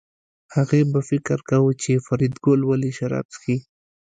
[0.55, 3.57] هغې به فکر کاوه چې فریدګل ولې شراب څښي